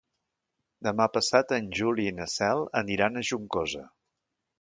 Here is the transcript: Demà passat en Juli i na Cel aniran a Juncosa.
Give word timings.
Demà 0.85 1.05
passat 1.17 1.53
en 1.57 1.67
Juli 1.79 2.05
i 2.11 2.13
na 2.21 2.27
Cel 2.37 2.63
aniran 2.81 3.21
a 3.21 3.23
Juncosa. 3.31 3.85